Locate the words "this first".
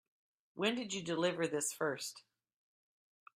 1.45-2.23